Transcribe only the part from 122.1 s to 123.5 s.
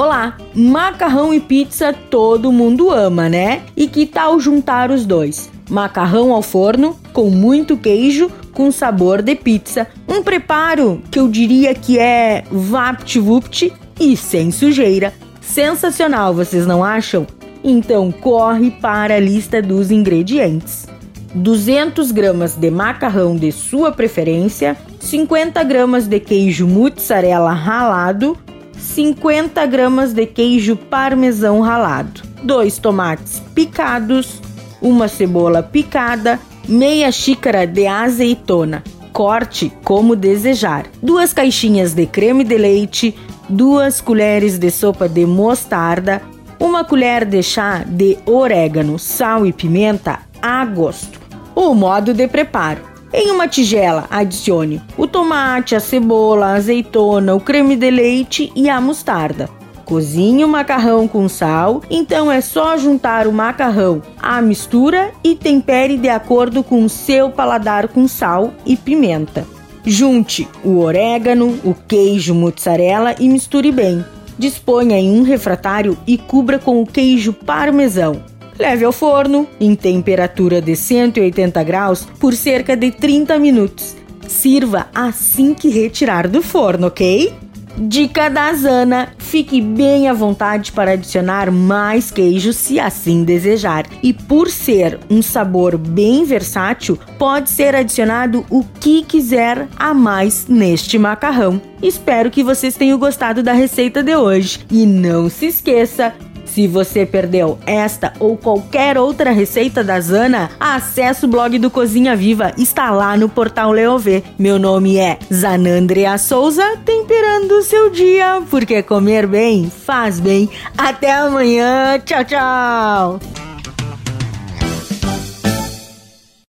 tchau!